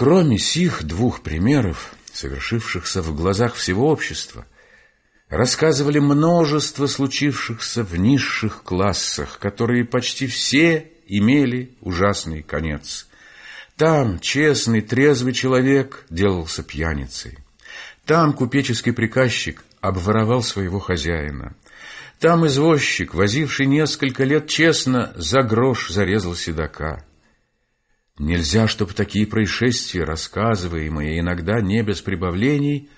Кроме 0.00 0.38
сих 0.38 0.84
двух 0.84 1.20
примеров, 1.20 1.92
совершившихся 2.10 3.02
в 3.02 3.14
глазах 3.14 3.54
всего 3.54 3.90
общества, 3.90 4.46
рассказывали 5.28 5.98
множество 5.98 6.86
случившихся 6.86 7.84
в 7.84 7.94
низших 7.96 8.62
классах, 8.62 9.38
которые 9.38 9.84
почти 9.84 10.26
все 10.26 10.90
имели 11.06 11.72
ужасный 11.82 12.42
конец. 12.42 13.08
Там 13.76 14.20
честный, 14.20 14.80
трезвый 14.80 15.34
человек 15.34 16.06
делался 16.08 16.62
пьяницей. 16.62 17.36
Там 18.06 18.32
купеческий 18.32 18.94
приказчик 18.94 19.62
обворовал 19.82 20.42
своего 20.42 20.78
хозяина. 20.78 21.54
Там 22.18 22.46
извозчик, 22.46 23.12
возивший 23.12 23.66
несколько 23.66 24.24
лет 24.24 24.48
честно, 24.48 25.12
за 25.14 25.42
грош 25.42 25.90
зарезал 25.90 26.34
седока. 26.34 27.04
Нельзя, 28.20 28.68
чтобы 28.68 28.92
такие 28.92 29.26
происшествия, 29.26 30.04
рассказываемые 30.04 31.20
иногда 31.20 31.62
не 31.62 31.82
без 31.82 32.02
прибавлений, 32.02 32.90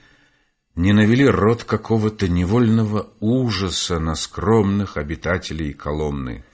не 0.75 0.93
навели 0.93 1.25
род 1.25 1.63
какого-то 1.63 2.27
невольного 2.27 3.13
ужаса 3.21 4.01
на 4.01 4.17
скромных 4.17 4.97
обитателей 4.97 5.75
Коломны. 5.75 6.45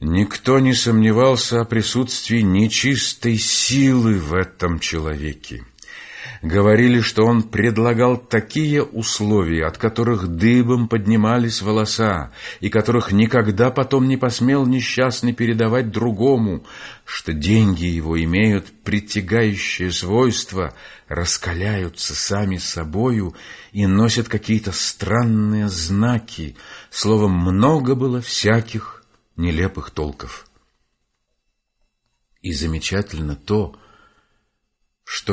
Никто 0.00 0.60
не 0.60 0.72
сомневался 0.72 1.60
о 1.60 1.66
присутствии 1.66 2.40
нечистой 2.40 3.36
силы 3.36 4.14
в 4.14 4.32
этом 4.32 4.78
человеке. 4.78 5.62
Говорили, 6.44 7.00
что 7.00 7.24
он 7.24 7.42
предлагал 7.42 8.18
такие 8.18 8.82
условия, 8.82 9.64
от 9.64 9.78
которых 9.78 10.28
дыбом 10.28 10.88
поднимались 10.88 11.62
волоса, 11.62 12.32
и 12.60 12.68
которых 12.68 13.12
никогда 13.12 13.70
потом 13.70 14.08
не 14.08 14.18
посмел 14.18 14.66
несчастный 14.66 15.32
передавать 15.32 15.90
другому, 15.90 16.66
что 17.06 17.32
деньги 17.32 17.86
его 17.86 18.22
имеют 18.22 18.66
притягающее 18.82 19.90
свойство, 19.90 20.74
раскаляются 21.08 22.14
сами 22.14 22.58
собою 22.58 23.34
и 23.72 23.86
носят 23.86 24.28
какие-то 24.28 24.72
странные 24.72 25.70
знаки. 25.70 26.56
Словом, 26.90 27.32
много 27.32 27.94
было 27.94 28.20
всяких 28.20 29.02
нелепых 29.36 29.92
толков. 29.92 30.46
И 32.42 32.52
замечательно 32.52 33.34
то, 33.34 33.70
что 33.70 33.83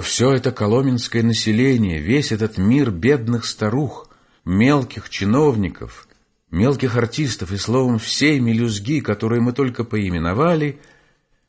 все 0.03 0.31
это 0.31 0.51
коломенское 0.51 1.23
население, 1.23 1.99
весь 1.99 2.31
этот 2.31 2.59
мир 2.59 2.91
бедных 2.91 3.45
старух, 3.45 4.09
мелких 4.45 5.09
чиновников, 5.09 6.07
мелких 6.51 6.97
артистов 6.97 7.51
и, 7.51 7.57
словом, 7.57 7.97
всей 7.97 8.39
мелюзги, 8.39 8.99
которые 8.99 9.41
мы 9.41 9.53
только 9.53 9.83
поименовали, 9.83 10.79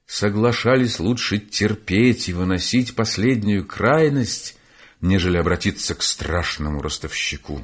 соглашались 0.06 0.98
лучше 0.98 1.41
терпеть 1.41 2.30
и 2.30 2.33
выносить 2.33 2.94
последнюю 2.94 3.66
крайность, 3.66 4.56
нежели 5.02 5.36
обратиться 5.36 5.94
к 5.94 6.02
страшному 6.02 6.80
ростовщику. 6.80 7.61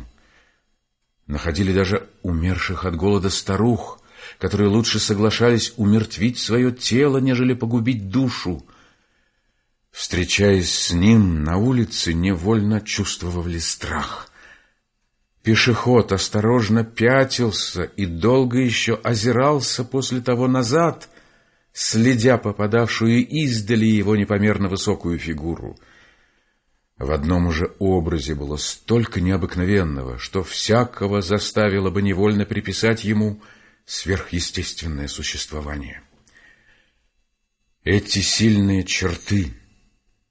Находили 1.26 1.72
даже 1.72 2.10
умерших 2.22 2.84
от 2.84 2.94
голода 2.94 3.30
старух, 3.30 4.02
которые 4.38 4.68
лучше 4.68 4.98
соглашались 4.98 5.72
умертвить 5.78 6.38
свое 6.38 6.72
тело, 6.72 7.16
нежели 7.16 7.54
погубить 7.54 8.10
душу, 8.10 8.66
Встречаясь 9.98 10.72
с 10.72 10.92
ним 10.92 11.42
на 11.42 11.56
улице, 11.56 12.14
невольно 12.14 12.80
чувствовали 12.80 13.58
страх. 13.58 14.30
Пешеход 15.42 16.12
осторожно 16.12 16.84
пятился 16.84 17.82
и 17.82 18.06
долго 18.06 18.58
еще 18.58 18.94
озирался 18.94 19.82
после 19.82 20.20
того 20.20 20.46
назад, 20.46 21.08
следя 21.72 22.38
попадавшую 22.38 23.26
издали 23.26 23.86
его 23.86 24.14
непомерно 24.14 24.68
высокую 24.68 25.18
фигуру. 25.18 25.76
В 26.96 27.10
одном 27.10 27.48
уже 27.48 27.74
образе 27.80 28.36
было 28.36 28.56
столько 28.56 29.20
необыкновенного, 29.20 30.16
что 30.18 30.44
всякого 30.44 31.22
заставило 31.22 31.90
бы 31.90 32.02
невольно 32.02 32.44
приписать 32.46 33.02
ему 33.02 33.42
сверхъестественное 33.84 35.08
существование. 35.08 36.02
Эти 37.82 38.20
сильные 38.20 38.84
черты— 38.84 39.54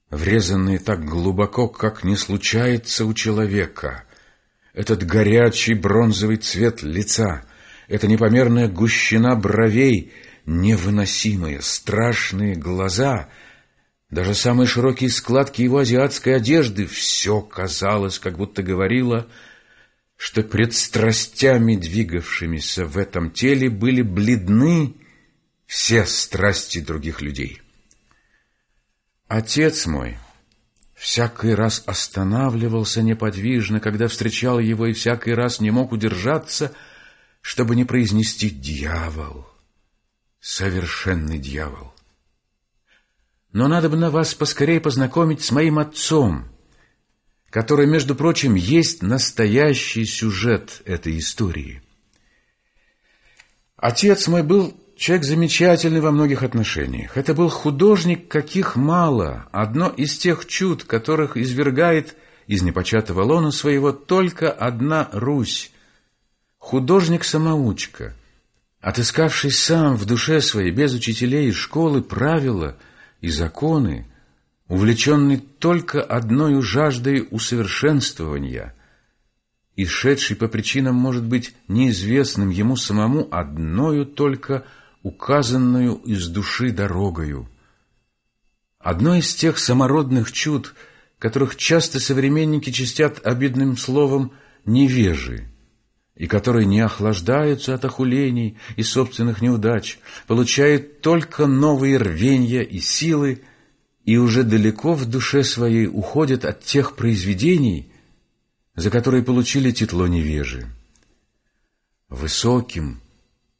врезанные 0.09 0.79
так 0.79 1.03
глубоко, 1.05 1.67
как 1.67 2.03
не 2.03 2.15
случается 2.15 3.05
у 3.05 3.13
человека. 3.13 4.03
Этот 4.73 5.05
горячий 5.05 5.73
бронзовый 5.73 6.37
цвет 6.37 6.83
лица, 6.83 7.43
эта 7.87 8.07
непомерная 8.07 8.67
гущина 8.67 9.35
бровей, 9.35 10.13
невыносимые, 10.45 11.61
страшные 11.61 12.55
глаза, 12.55 13.29
даже 14.09 14.33
самые 14.35 14.67
широкие 14.67 15.09
складки 15.09 15.61
его 15.61 15.79
азиатской 15.79 16.35
одежды, 16.35 16.85
все 16.85 17.41
казалось, 17.41 18.19
как 18.19 18.37
будто 18.37 18.63
говорило, 18.63 19.27
что 20.15 20.43
пред 20.43 20.73
страстями, 20.73 21.75
двигавшимися 21.75 22.85
в 22.85 22.97
этом 22.97 23.31
теле, 23.31 23.69
были 23.69 24.01
бледны 24.01 24.95
все 25.65 26.05
страсти 26.05 26.79
других 26.79 27.21
людей. 27.21 27.61
Отец 29.27 29.85
мой 29.87 30.17
всякий 30.93 31.53
раз 31.53 31.83
останавливался 31.85 33.01
неподвижно, 33.01 33.79
когда 33.79 34.07
встречал 34.07 34.59
его, 34.59 34.87
и 34.87 34.93
всякий 34.93 35.33
раз 35.33 35.59
не 35.59 35.69
мог 35.69 35.91
удержаться, 35.91 36.73
чтобы 37.41 37.75
не 37.75 37.83
произнести 37.83 38.49
«дьявол», 38.49 39.45
совершенный 40.39 41.39
дьявол. 41.39 41.93
Но 43.51 43.67
надо 43.67 43.89
бы 43.89 43.97
на 43.97 44.09
вас 44.11 44.33
поскорее 44.33 44.79
познакомить 44.79 45.43
с 45.43 45.51
моим 45.51 45.79
отцом, 45.79 46.47
который, 47.49 47.85
между 47.85 48.15
прочим, 48.15 48.55
есть 48.55 49.01
настоящий 49.01 50.05
сюжет 50.05 50.81
этой 50.85 51.17
истории. 51.19 51.81
Отец 53.75 54.27
мой 54.27 54.43
был 54.43 54.75
Человек 54.97 55.25
замечательный 55.25 56.01
во 56.01 56.09
многих 56.11 56.41
отношениях. 56.41 57.17
Это 57.17 57.35
был 57.35 57.49
художник, 57.49 58.27
каких 58.27 58.75
мало. 58.75 59.47
Одно 59.51 59.89
из 59.89 60.17
тех 60.17 60.47
чуд, 60.47 60.85
которых 60.85 61.37
извергает 61.37 62.15
из 62.47 62.63
непочатого 62.63 63.21
лона 63.21 63.51
своего 63.51 63.91
только 63.91 64.51
одна 64.51 65.07
Русь. 65.13 65.71
Художник-самоучка, 66.57 68.15
отыскавший 68.81 69.51
сам 69.51 69.97
в 69.97 70.05
душе 70.05 70.41
своей, 70.41 70.71
без 70.71 70.95
учителей 70.95 71.49
и 71.49 71.53
школы, 71.53 72.01
правила 72.01 72.75
и 73.21 73.29
законы, 73.29 74.07
увлеченный 74.67 75.37
только 75.37 76.01
одной 76.01 76.59
жаждой 76.63 77.27
усовершенствования– 77.29 78.73
и 79.77 79.85
шедший 79.85 80.35
по 80.35 80.47
причинам, 80.47 80.95
может 80.95 81.23
быть, 81.23 81.53
неизвестным 81.67 82.49
ему 82.49 82.75
самому, 82.75 83.27
одною 83.29 84.07
только 84.07 84.65
указанную 85.07 85.95
из 85.95 86.27
души 86.27 86.71
дорогою. 86.71 87.47
Одно 88.77 89.15
из 89.15 89.33
тех 89.33 89.57
самородных 89.57 90.31
чуд, 90.33 90.75
которых 91.17 91.55
часто 91.55 91.99
современники 91.99 92.71
чистят 92.71 93.25
обидным 93.25 93.77
словом 93.77 94.33
«невежи», 94.65 95.47
и 96.15 96.27
которые 96.27 96.65
не 96.65 96.81
охлаждаются 96.81 97.73
от 97.73 97.85
охулений 97.85 98.57
и 98.75 98.83
собственных 98.83 99.41
неудач, 99.41 99.99
получают 100.27 101.01
только 101.01 101.47
новые 101.47 101.97
рвенья 101.97 102.61
и 102.61 102.79
силы, 102.79 103.43
и 104.03 104.17
уже 104.17 104.43
далеко 104.43 104.93
в 104.93 105.05
душе 105.05 105.43
своей 105.43 105.87
уходят 105.87 106.43
от 106.43 106.63
тех 106.63 106.95
произведений, 106.95 107.91
за 108.75 108.89
которые 108.89 109.23
получили 109.23 109.71
титло 109.71 110.05
невежи. 110.05 110.67
Высоким, 112.09 113.01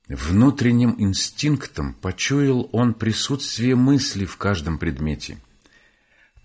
Внутренним 0.08 0.96
инстинктом 1.00 1.94
почуял 1.94 2.70
он 2.72 2.94
присутствие 2.94 3.76
мысли 3.76 4.24
в 4.26 4.38
каждом 4.38 4.78
предмете. 4.78 5.38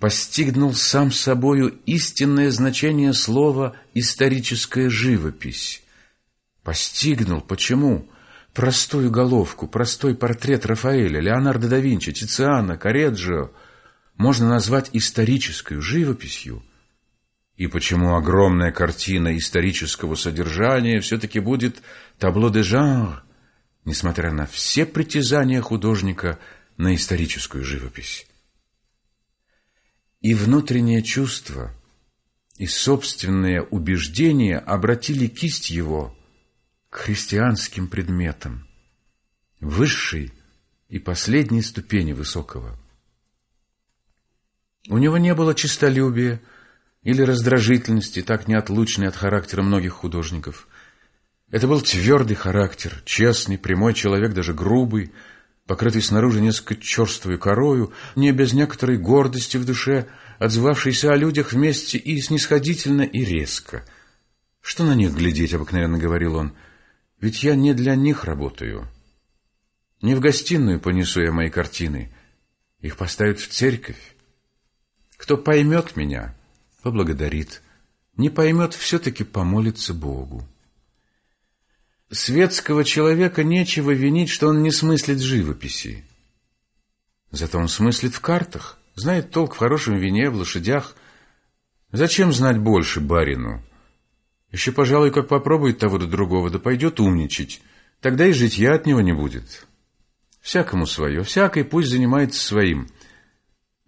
Постигнул 0.00 0.74
сам 0.74 1.12
собою 1.12 1.68
истинное 1.86 2.50
значение 2.50 3.12
слова 3.12 3.76
«историческая 3.94 4.90
живопись». 4.90 5.84
Постигнул, 6.64 7.40
почему 7.40 8.08
простую 8.52 9.12
головку, 9.12 9.68
простой 9.68 10.16
портрет 10.16 10.66
Рафаэля, 10.66 11.20
Леонардо 11.20 11.68
да 11.68 11.78
Винчи, 11.78 12.12
Тициана, 12.12 12.76
Кореджио 12.76 13.52
можно 14.16 14.48
назвать 14.48 14.90
исторической 14.92 15.80
живописью, 15.80 16.64
и 17.56 17.68
почему 17.68 18.16
огромная 18.16 18.72
картина 18.72 19.36
исторического 19.36 20.16
содержания 20.16 21.00
все-таки 21.00 21.38
будет 21.38 21.80
табло 22.18 22.50
де 22.50 22.62
жанр, 22.62 23.22
несмотря 23.84 24.32
на 24.32 24.46
все 24.46 24.86
притязания 24.86 25.60
художника 25.60 26.38
на 26.76 26.94
историческую 26.94 27.64
живопись. 27.64 28.26
И 30.20 30.34
внутреннее 30.34 31.02
чувство, 31.02 31.74
и 32.56 32.66
собственные 32.66 33.62
убеждения 33.62 34.58
обратили 34.58 35.26
кисть 35.26 35.70
его 35.70 36.16
к 36.90 36.96
христианским 36.96 37.88
предметам, 37.88 38.68
высшей 39.60 40.32
и 40.88 40.98
последней 40.98 41.62
ступени 41.62 42.12
высокого. 42.12 42.78
У 44.88 44.98
него 44.98 45.16
не 45.18 45.34
было 45.34 45.54
честолюбия 45.54 46.40
или 47.02 47.22
раздражительности, 47.22 48.22
так 48.22 48.46
неотлучной 48.46 49.08
от 49.08 49.16
характера 49.16 49.62
многих 49.62 49.92
художников. 49.92 50.68
Это 51.52 51.68
был 51.68 51.82
твердый 51.82 52.34
характер, 52.34 53.02
честный, 53.04 53.58
прямой 53.58 53.92
человек, 53.92 54.32
даже 54.32 54.54
грубый, 54.54 55.12
покрытый 55.66 56.00
снаружи 56.00 56.40
несколько 56.40 56.76
черствой 56.76 57.36
корою, 57.36 57.92
не 58.16 58.32
без 58.32 58.54
некоторой 58.54 58.96
гордости 58.96 59.58
в 59.58 59.66
душе, 59.66 60.08
отзывавшийся 60.38 61.12
о 61.12 61.16
людях 61.16 61.52
вместе 61.52 61.98
и 61.98 62.18
снисходительно, 62.22 63.02
и 63.02 63.22
резко. 63.22 63.84
«Что 64.62 64.84
на 64.84 64.94
них 64.94 65.12
глядеть?»— 65.12 65.52
обыкновенно 65.54 65.98
говорил 65.98 66.36
он. 66.36 66.54
«Ведь 67.20 67.42
я 67.42 67.54
не 67.54 67.74
для 67.74 67.96
них 67.96 68.24
работаю. 68.24 68.88
Не 70.00 70.14
в 70.14 70.20
гостиную 70.20 70.80
понесу 70.80 71.20
я 71.20 71.32
мои 71.32 71.50
картины. 71.50 72.14
Их 72.80 72.96
поставят 72.96 73.40
в 73.40 73.48
церковь. 73.48 74.16
Кто 75.18 75.36
поймет 75.36 75.96
меня, 75.96 76.34
поблагодарит. 76.82 77.60
Не 78.16 78.30
поймет, 78.30 78.72
все-таки 78.72 79.22
помолится 79.22 79.92
Богу. 79.92 80.48
Светского 82.12 82.84
человека 82.84 83.42
нечего 83.42 83.90
винить, 83.90 84.28
что 84.28 84.48
он 84.48 84.62
не 84.62 84.70
смыслит 84.70 85.20
живописи. 85.20 86.04
Зато 87.30 87.58
он 87.58 87.68
смыслит 87.68 88.14
в 88.14 88.20
картах, 88.20 88.78
знает 88.94 89.30
толк 89.30 89.54
в 89.54 89.58
хорошем 89.58 89.96
вине, 89.96 90.28
в 90.28 90.36
лошадях. 90.36 90.94
Зачем 91.90 92.30
знать 92.34 92.58
больше 92.58 93.00
барину? 93.00 93.62
Еще, 94.50 94.72
пожалуй, 94.72 95.10
как 95.10 95.28
попробует 95.28 95.78
того 95.78 95.96
до 95.96 96.06
другого, 96.06 96.50
да 96.50 96.58
пойдет 96.58 97.00
умничать. 97.00 97.62
Тогда 98.02 98.26
и 98.26 98.32
житья 98.32 98.74
от 98.74 98.84
него 98.84 99.00
не 99.00 99.12
будет. 99.12 99.66
Всякому 100.42 100.86
свое, 100.86 101.22
всякий 101.22 101.62
пусть 101.62 101.88
занимается 101.88 102.44
своим. 102.44 102.88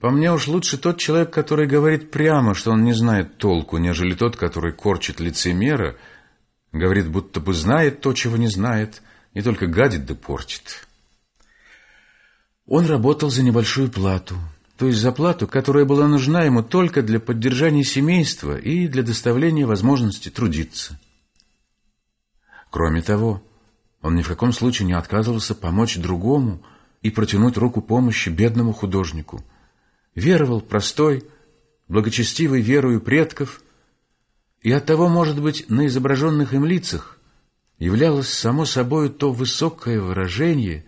По 0.01 0.11
мне 0.11 0.33
уж 0.33 0.49
лучше 0.49 0.79
тот 0.79 0.99
человек, 0.99 1.31
который 1.31 1.67
говорит 1.67 2.11
прямо, 2.11 2.55
что 2.55 2.71
он 2.71 2.85
не 2.85 2.95
знает 2.95 3.37
толку, 3.37 3.77
нежели 3.77 4.15
тот, 4.15 4.37
который 4.37 4.73
корчит 4.73 5.21
лицемера, 5.21 5.97
говорит, 6.79 7.09
будто 7.09 7.41
бы 7.41 7.55
знает 7.55 8.01
то, 8.01 8.13
чего 8.13 8.37
не 8.37 8.49
знает, 8.49 9.03
и 9.33 9.41
только 9.41 9.67
гадит 9.67 10.05
да 10.05 10.15
портит. 10.15 10.87
Он 12.67 12.87
работал 12.87 13.31
за 13.31 13.43
небольшую 13.43 13.91
плату, 13.91 14.37
то 14.77 14.87
есть 14.87 14.99
за 14.99 15.13
плату, 15.13 15.47
которая 15.47 15.85
была 15.85 16.07
нужна 16.09 16.43
ему 16.45 16.63
только 16.63 17.03
для 17.03 17.21
поддержания 17.21 17.85
семейства 17.85 18.57
и 18.59 18.89
для 18.89 19.03
доставления 19.03 19.67
возможности 19.67 20.29
трудиться. 20.29 20.99
Кроме 22.71 23.01
того, 23.01 23.43
он 24.03 24.17
ни 24.17 24.23
в 24.23 24.29
каком 24.29 24.53
случае 24.53 24.87
не 24.87 24.95
отказывался 24.95 25.55
помочь 25.55 25.97
другому 25.97 26.63
и 27.01 27.11
протянуть 27.11 27.57
руку 27.57 27.81
помощи 27.81 28.29
бедному 28.29 28.73
художнику– 28.73 29.43
веровал 30.15 30.61
простой, 30.61 31.25
благочестивой 31.89 32.61
верою 32.61 33.01
предков, 33.01 33.63
и 34.65 34.73
оттого, 34.73 35.09
может 35.09 35.41
быть, 35.41 35.69
на 35.69 35.87
изображенных 35.87 36.55
им 36.55 36.65
лицах 36.65 37.21
являлось 37.79 38.31
само 38.31 38.65
собой 38.65 39.11
то 39.11 39.31
высокое 39.31 40.01
выражение, 40.01 40.87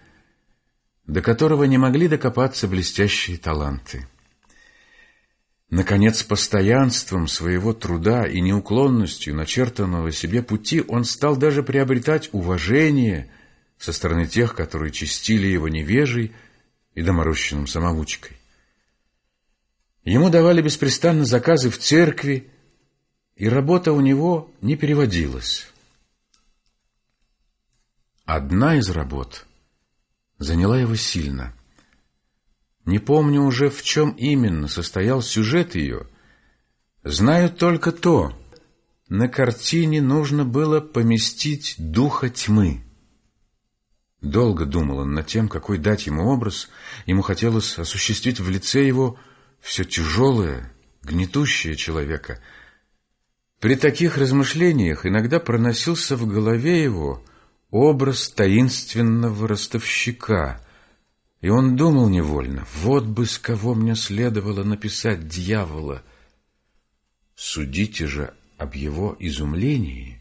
до 1.07 1.21
которого 1.21 1.65
не 1.65 1.77
могли 1.77 2.09
докопаться 2.09 2.69
блестящие 2.69 3.37
таланты. 3.37 4.09
Наконец, 5.69 6.23
постоянством 6.23 7.29
своего 7.29 7.75
труда 7.75 8.27
и 8.27 8.41
неуклонностью 8.41 9.35
начертанного 9.35 10.11
себе 10.11 10.43
пути 10.43 10.83
он 10.89 11.05
стал 11.05 11.37
даже 11.37 11.63
приобретать 11.63 12.31
уважение 12.33 13.31
со 13.77 13.93
стороны 13.93 14.27
тех, 14.27 14.55
которые 14.55 14.91
чистили 14.91 15.49
его 15.49 15.69
невежей 15.69 16.33
и 16.95 17.03
доморощенным 17.03 17.67
самоучкой. 17.67 18.39
Ему 20.05 20.31
давали 20.31 20.63
беспрестанно 20.63 21.27
заказы 21.27 21.69
в 21.69 21.77
церкви, 21.77 22.49
и 23.37 23.49
работа 23.49 23.93
у 23.93 24.01
него 24.01 24.51
не 24.61 24.77
переводилась. 24.77 25.71
Одна 28.25 28.77
из 28.77 28.91
работ 28.91 29.47
заняла 30.39 30.81
его 30.81 30.97
сильно. 30.97 31.55
Не 32.87 32.99
помню 32.99 33.43
уже, 33.43 33.69
в 33.69 33.83
чем 33.83 34.11
именно 34.11 34.69
состоял 34.69 35.23
сюжет 35.23 35.75
ее. 35.75 36.07
Знаю 37.05 37.51
только 37.51 37.93
то, 37.93 38.37
на 39.09 39.29
картине 39.29 40.01
нужно 40.03 40.45
было 40.45 40.81
поместить 40.81 41.75
духа 41.79 42.31
тьмы. 42.31 42.83
Долго 44.21 44.65
думал 44.65 44.99
он 44.99 45.15
над 45.15 45.27
тем, 45.27 45.49
какой 45.49 45.79
дать 45.79 46.07
ему 46.07 46.27
образ, 46.27 46.69
ему 47.05 47.23
хотелось 47.23 47.79
осуществить 47.79 48.41
в 48.41 48.49
лице 48.49 48.85
его 48.85 49.19
все 49.61 49.85
тяжелое, 49.85 50.73
гнетущее 51.03 51.77
человека. 51.77 52.41
При 53.61 53.75
таких 53.75 54.19
размышлениях 54.19 55.07
иногда 55.07 55.41
проносился 55.41 56.17
в 56.17 56.27
голове 56.27 56.83
его 56.83 57.25
образ 57.71 58.29
таинственного 58.29 59.49
ростовщика, 59.49 60.61
и 61.41 61.49
он 61.49 61.77
думал 61.77 62.09
невольно, 62.09 62.67
вот 62.75 63.05
бы 63.05 63.25
с 63.25 63.39
кого 63.39 63.75
мне 63.75 63.97
следовало 63.97 64.63
написать 64.63 65.27
дьявола. 65.27 66.03
Судите 67.35 68.07
же 68.07 68.35
об 68.59 68.75
его 68.75 69.17
изумлении, 69.19 70.21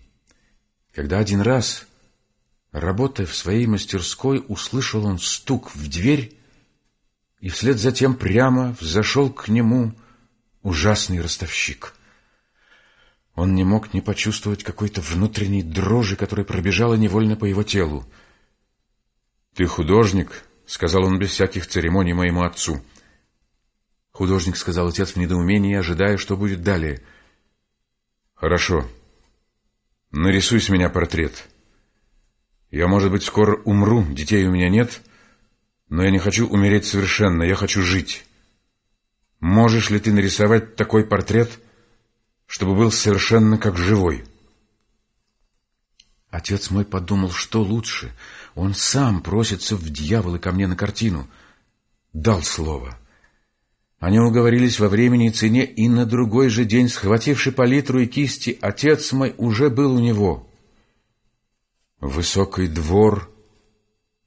когда 0.93 1.19
один 1.19 1.41
раз, 1.41 1.87
работая 2.71 3.25
в 3.25 3.35
своей 3.35 3.67
мастерской, 3.67 4.43
услышал 4.47 5.05
он 5.05 5.19
стук 5.19 5.75
в 5.75 5.89
дверь 5.89 6.37
и 7.41 7.49
вслед 7.49 7.79
за 7.79 7.91
тем 7.91 8.15
прямо 8.15 8.75
взошел 8.79 9.29
к 9.29 9.49
нему 9.49 9.93
ужасный 10.63 11.21
ростовщик. 11.21 11.93
Он 13.35 13.53
не 13.53 13.63
мог 13.63 13.93
не 13.93 14.01
почувствовать 14.01 14.63
какой-то 14.63 15.01
внутренней 15.01 15.61
дрожи, 15.61 16.15
которая 16.15 16.45
пробежала 16.45 16.95
невольно 16.95 17.35
по 17.35 17.45
его 17.45 17.63
телу. 17.63 18.05
«Ты 19.53 19.65
художник»,— 19.65 20.43
сказал 20.65 21.03
он 21.05 21.19
без 21.19 21.31
всяких 21.31 21.67
церемоний 21.67 22.13
моему 22.13 22.43
отцу. 22.43 22.81
«Художник»,— 24.11 24.55
сказал 24.57 24.87
отец 24.87 25.11
в 25.11 25.15
недоумении, 25.17 25.75
ожидая, 25.75 26.17
что 26.17 26.37
будет 26.37 26.63
далее. 26.63 27.01
«Хорошо. 28.33 28.87
Нарисуй 30.11 30.61
с 30.61 30.69
меня 30.69 30.89
портрет. 30.89 31.47
Я, 32.71 32.87
может 32.87 33.11
быть, 33.11 33.23
скоро 33.23 33.61
умру, 33.63 34.03
детей 34.03 34.45
у 34.47 34.51
меня 34.51 34.69
нет». 34.69 35.01
Но 35.89 36.03
я 36.03 36.09
не 36.09 36.19
хочу 36.19 36.47
умереть 36.47 36.85
совершенно, 36.85 37.43
я 37.43 37.55
хочу 37.55 37.81
жить. 37.81 38.25
Можешь 39.39 39.89
ли 39.89 39.99
ты 39.99 40.11
нарисовать 40.11 40.75
такой 40.75 41.05
портрет, 41.05 41.59
чтобы 42.45 42.75
был 42.75 42.91
совершенно 42.91 43.57
как 43.57 43.77
живой? 43.77 44.23
Отец 46.29 46.69
мой 46.69 46.83
подумал, 46.85 47.31
что 47.31 47.61
лучше. 47.61 48.11
Он 48.55 48.73
сам 48.73 49.21
просится 49.21 49.75
в 49.75 49.89
дьяволы 49.89 50.37
ко 50.37 50.51
мне 50.51 50.67
на 50.67 50.75
картину. 50.75 51.29
Дал 52.11 52.43
слово. 52.43 52.97
Они 53.99 54.19
уговорились 54.19 54.79
во 54.79 54.89
времени 54.89 55.27
и 55.27 55.31
цене, 55.31 55.65
и 55.65 55.87
на 55.87 56.05
другой 56.05 56.49
же 56.49 56.65
день, 56.65 56.89
схвативший 56.89 57.53
палитру 57.53 58.01
и 58.01 58.05
кисти, 58.05 58.57
отец 58.61 59.13
мой 59.13 59.33
уже 59.37 59.69
был 59.69 59.95
у 59.95 59.99
него. 59.99 60.49
Высокий 62.01 62.67
двор, 62.67 63.31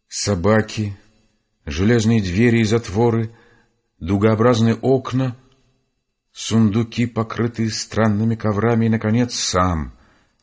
собаки, 0.08 0.96
железные 1.66 2.22
двери 2.22 2.60
и 2.60 2.64
затворы, 2.64 3.30
дугообразные 4.00 4.75
окна, 4.76 5.37
сундуки, 6.38 7.07
покрытые 7.07 7.68
странными 7.68 8.37
коврами, 8.37 8.87
и, 8.87 8.88
наконец, 8.88 9.35
сам, 9.35 9.92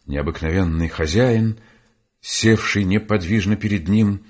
необыкновенный 0.06 0.90
хозяин, 0.90 1.58
севший 2.20 2.84
неподвижно 2.84 3.56
перед 3.56 3.88
ним, 3.88 4.26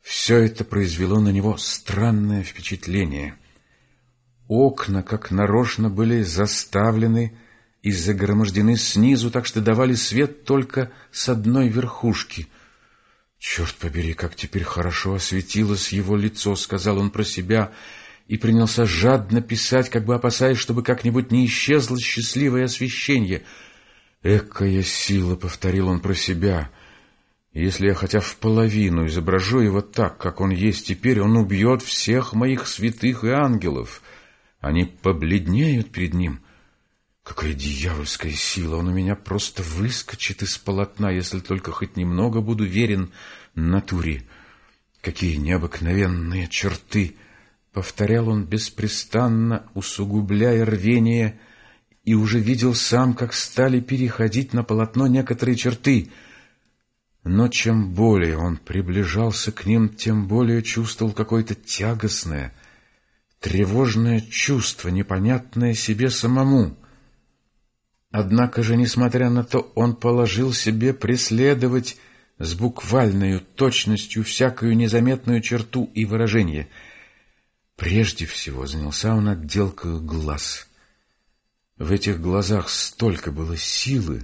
все 0.00 0.38
это 0.38 0.64
произвело 0.64 1.20
на 1.20 1.28
него 1.28 1.56
странное 1.56 2.42
впечатление. 2.42 3.36
Окна, 4.48 5.04
как 5.04 5.30
нарочно, 5.30 5.88
были 5.88 6.22
заставлены 6.22 7.38
и 7.82 7.92
загромождены 7.92 8.76
снизу, 8.76 9.30
так 9.30 9.46
что 9.46 9.60
давали 9.60 9.94
свет 9.94 10.44
только 10.44 10.90
с 11.12 11.28
одной 11.28 11.68
верхушки— 11.68 12.48
«Черт 13.44 13.74
побери, 13.74 14.14
как 14.14 14.36
теперь 14.36 14.62
хорошо 14.62 15.14
осветилось 15.14 15.88
его 15.88 16.16
лицо»,— 16.16 16.54
сказал 16.56 16.98
он 16.98 17.10
про 17.10 17.24
себя, 17.24 17.72
и 18.32 18.38
принялся 18.38 18.86
жадно 18.86 19.42
писать, 19.42 19.90
как 19.90 20.06
бы 20.06 20.14
опасаясь, 20.14 20.56
чтобы 20.56 20.82
как-нибудь 20.82 21.30
не 21.30 21.44
исчезло 21.44 22.00
счастливое 22.00 22.64
освещение. 22.64 23.42
«Экая 24.22 24.82
сила»,— 24.82 25.36
повторил 25.36 25.88
он 25.88 26.00
про 26.00 26.14
себя,— 26.14 26.70
«если 27.52 27.88
я 27.88 27.94
хотя 27.94 28.20
в 28.20 28.36
половину 28.36 29.06
изображу 29.06 29.60
его 29.60 29.82
так, 29.82 30.16
как 30.16 30.40
он 30.40 30.48
есть 30.48 30.86
теперь, 30.86 31.20
он 31.20 31.36
убьет 31.36 31.82
всех 31.82 32.32
моих 32.32 32.66
святых 32.68 33.24
и 33.24 33.28
ангелов. 33.28 34.00
Они 34.60 34.86
побледнеют 34.86 35.92
перед 35.92 36.14
ним». 36.14 36.40
Какая 37.24 37.52
дьявольская 37.52 38.32
сила! 38.32 38.76
Он 38.76 38.88
у 38.88 38.92
меня 38.94 39.14
просто 39.14 39.62
выскочит 39.62 40.40
из 40.40 40.56
полотна, 40.56 41.10
если 41.10 41.40
только 41.40 41.70
хоть 41.70 41.98
немного 41.98 42.40
буду 42.40 42.64
верен 42.64 43.12
натуре. 43.54 44.24
Какие 45.02 45.36
необыкновенные 45.36 46.48
черты! 46.48 47.14
Повторял 47.72 48.28
он 48.28 48.44
беспрестанно, 48.44 49.64
усугубляя 49.74 50.64
рвение, 50.64 51.40
и 52.04 52.14
уже 52.14 52.38
видел 52.38 52.74
сам, 52.74 53.14
как 53.14 53.32
стали 53.32 53.80
переходить 53.80 54.52
на 54.52 54.62
полотно 54.62 55.06
некоторые 55.06 55.56
черты. 55.56 56.10
Но 57.24 57.48
чем 57.48 57.94
более 57.94 58.36
он 58.36 58.56
приближался 58.56 59.52
к 59.52 59.64
ним, 59.64 59.88
тем 59.88 60.26
более 60.26 60.62
чувствовал 60.62 61.12
какое-то 61.12 61.54
тягостное, 61.54 62.52
тревожное 63.40 64.20
чувство, 64.20 64.88
непонятное 64.88 65.74
себе 65.74 66.10
самому. 66.10 66.76
Однако 68.10 68.62
же, 68.62 68.76
несмотря 68.76 69.30
на 69.30 69.44
то, 69.44 69.72
он 69.74 69.94
положил 69.94 70.52
себе 70.52 70.92
преследовать 70.92 71.96
с 72.38 72.54
буквальной 72.54 73.38
точностью 73.38 74.24
всякую 74.24 74.76
незаметную 74.76 75.40
черту 75.40 75.90
и 75.94 76.04
выражение. 76.04 76.68
Прежде 77.82 78.26
всего 78.26 78.68
занялся 78.68 79.12
он 79.12 79.28
отделкой 79.28 79.98
глаз. 79.98 80.68
В 81.78 81.90
этих 81.90 82.20
глазах 82.20 82.68
столько 82.68 83.32
было 83.32 83.56
силы, 83.56 84.22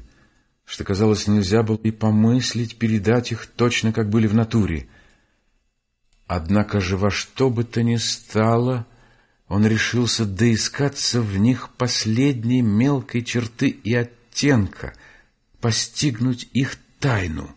что, 0.64 0.84
казалось, 0.84 1.26
нельзя 1.26 1.64
было 1.64 1.76
и 1.82 1.90
помыслить 1.90 2.78
передать 2.78 3.32
их 3.32 3.46
точно, 3.46 3.92
как 3.92 4.10
были 4.10 4.28
в 4.28 4.34
натуре. 4.36 4.88
Однако 6.28 6.80
же 6.80 6.96
во 6.96 7.10
что 7.10 7.50
бы 7.50 7.64
то 7.64 7.82
ни 7.82 7.96
стало— 7.96 8.86
он 9.48 9.66
решился 9.66 10.24
доискаться 10.24 11.20
в 11.20 11.36
них 11.38 11.70
последней 11.70 12.62
мелкой 12.62 13.24
черты 13.24 13.70
и 13.70 13.92
оттенка, 13.92 14.94
постигнуть 15.60 16.48
их 16.52 16.76
тайну. 17.00 17.52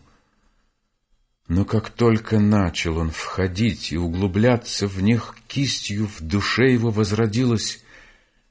Но 1.48 1.64
как 1.64 1.90
только 1.90 2.38
начал 2.38 2.98
он 2.98 3.10
входить 3.10 3.92
и 3.92 3.96
углубляться 3.96 4.86
в 4.86 5.02
них 5.02 5.36
кистью, 5.48 6.06
в 6.06 6.20
душе 6.20 6.72
его 6.72 6.90
возродилось 6.90 7.82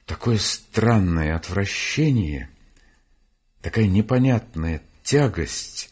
такое 0.04 0.38
странное 0.38 1.34
отвращение, 1.34 2.50
такая 3.60 3.86
непонятная 3.86 4.82
тягость, 5.02 5.90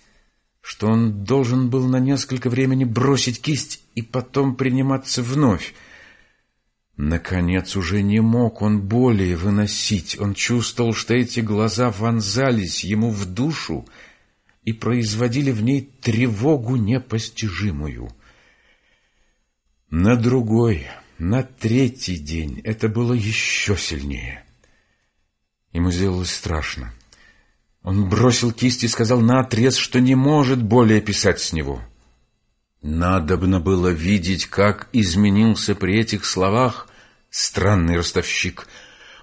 что 0.61 0.88
он 0.88 1.25
должен 1.25 1.71
был 1.71 1.88
на 1.88 1.99
несколько 1.99 2.50
времени 2.50 2.85
бросить 2.85 3.40
кисть 3.40 3.83
и 3.95 4.02
потом 4.02 4.54
приниматься 4.54 5.23
вновь, 5.23 5.75
Наконец 7.02 7.76
уже 7.76 8.02
не 8.02 8.21
мог 8.21 8.61
он 8.61 8.83
более 8.83 9.35
выносить. 9.35 10.21
Он 10.21 10.35
чувствовал, 10.35 10.92
что 10.92 11.14
эти 11.14 11.40
глаза 11.40 11.90
вонзались 11.90 12.85
ему 12.85 13.09
в 13.11 13.25
душу 13.25 13.88
и 14.62 14.73
производили 14.73 15.50
в 15.50 15.62
ней 15.62 15.83
тревогу 16.00 16.76
непостижимую. 16.76 18.11
На 19.88 20.17
другой, 20.17 20.87
на 21.19 21.43
третий 21.43 22.17
день 22.17 22.61
это 22.64 22.88
было 22.88 23.12
еще 23.12 23.76
сильнее. 23.76 24.45
Ему 25.73 25.90
сделалось 25.90 26.33
страшно. 26.33 26.93
Он 27.83 28.09
бросил 28.09 28.52
кисть 28.52 28.85
и 28.85 28.88
сказал 28.88 29.21
наотрез, 29.21 29.76
что 29.76 30.00
не 30.00 30.14
может 30.14 30.62
более 30.62 31.00
писать 31.00 31.40
с 31.40 31.52
него. 31.52 31.83
Надобно 32.83 33.61
было 33.61 33.88
видеть, 33.88 34.47
как 34.47 34.88
изменился 34.93 35.75
при 35.75 35.99
этих 35.99 36.25
словах 36.25 36.88
Странный 37.31 37.97
ростовщик. 37.97 38.67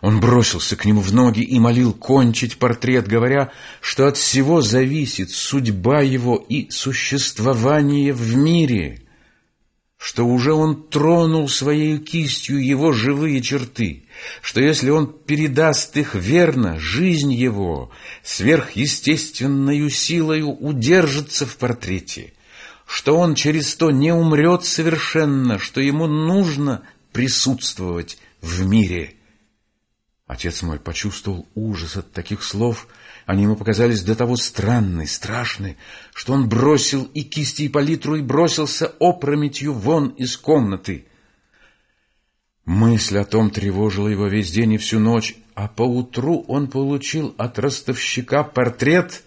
Он 0.01 0.20
бросился 0.20 0.75
к 0.75 0.86
нему 0.86 1.01
в 1.01 1.13
ноги 1.13 1.42
и 1.42 1.60
молил 1.60 1.94
кончить 1.94 2.58
портрет, 2.58 3.08
говоря, 3.08 3.51
что 3.82 4.08
от 4.08 4.18
всего 4.18 4.62
зависит 4.62 5.32
судьба 5.32 6.01
его 6.01 6.36
и 6.36 6.70
существование 6.70 8.13
в 8.13 8.36
мире, 8.36 9.01
что 9.98 10.27
уже 10.27 10.54
он 10.54 10.88
тронул 10.89 11.50
своей 11.50 11.98
кистью 11.98 12.63
его 12.63 12.92
живые 12.92 13.42
черты, 13.42 14.06
что 14.42 14.62
если 14.62 14.92
он 14.92 15.12
передаст 15.12 15.98
их 15.98 16.13
верно, 16.13 16.80
жизнь 16.80 17.34
его 17.34 17.92
сверхъестественною 18.24 19.89
силою 19.89 20.51
удержится 20.51 21.48
в 21.48 21.58
портрете, 21.58 22.34
что 22.86 23.18
он 23.18 23.34
через 23.34 23.75
то 23.75 23.89
не 23.89 24.13
умрет 24.13 24.63
совершенно, 24.63 25.58
что 25.58 25.82
ему 25.82 26.06
нужно 26.06 26.84
присутствовать 27.12 28.20
в 28.42 28.63
мире. 28.63 29.16
Отец 30.27 30.62
мой 30.62 30.77
почувствовал 30.77 31.48
ужас 31.55 31.96
от 31.96 32.12
таких 32.12 32.43
слов. 32.43 32.88
Они 33.25 33.43
ему 33.43 33.55
показались 33.55 34.03
до 34.03 34.13
того 34.13 34.36
странны, 34.36 35.07
страшны, 35.07 35.77
что 36.13 36.34
он 36.34 36.50
бросил 36.50 37.05
и 37.13 37.24
кисти, 37.24 37.63
и 37.63 37.69
палитру, 37.69 38.17
и 38.17 38.22
бросился 38.22 38.91
опрометью 39.00 39.74
вон 39.74 40.10
из 40.10 40.36
комнаты. 40.36 41.05
Мысль 42.65 43.17
о 43.17 43.25
том 43.25 43.50
тревожила 43.50 44.10
его 44.10 44.27
весь 44.27 44.51
день 44.51 44.74
и 44.74 44.77
всю 44.77 45.00
ночь, 45.00 45.36
а 45.55 45.69
поутру 45.69 46.43
он 46.50 46.67
получил 46.67 47.34
от 47.38 47.57
ростовщика 47.57 48.43
портрет, 48.43 49.24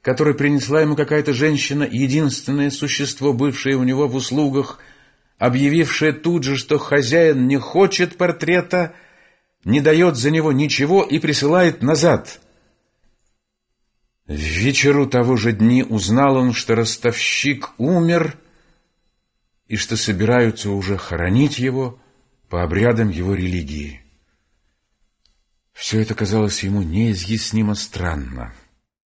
который 0.00 0.32
принесла 0.32 0.80
ему 0.80 0.96
какая-то 0.96 1.34
женщина, 1.34 1.82
единственное 1.82 2.70
существо, 2.70 3.34
бывшее 3.34 3.76
у 3.76 3.84
него 3.84 4.08
в 4.08 4.14
услугах— 4.14 4.78
объявившая 5.38 6.12
тут 6.12 6.42
же, 6.42 6.56
что 6.56 6.78
хозяин 6.78 7.46
не 7.46 7.56
хочет 7.56 8.16
портрета, 8.16 8.94
не 9.68 9.82
дает 9.82 10.16
за 10.16 10.30
него 10.30 10.50
ничего 10.50 11.02
и 11.04 11.18
присылает 11.18 11.82
назад. 11.82 12.40
В 14.26 14.32
вечеру 14.32 15.06
того 15.06 15.36
же 15.36 15.52
дни 15.52 15.82
узнал 15.82 16.36
он, 16.36 16.54
что 16.54 16.74
ростовщик 16.74 17.70
умер 17.76 18.38
и 19.66 19.76
что 19.76 19.98
собираются 19.98 20.70
уже 20.70 20.96
хоронить 20.96 21.58
его 21.58 22.00
по 22.48 22.62
обрядам 22.62 23.10
его 23.10 23.34
религии. 23.34 24.00
Все 25.74 26.00
это 26.00 26.14
казалось 26.14 26.62
ему 26.64 26.80
неизъяснимо 26.80 27.74
странно. 27.74 28.54